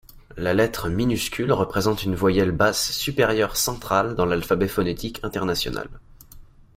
[0.35, 5.89] La lettre minuscule représente une voyelle basse supérieure centrale dans l'alphabet phonétique international.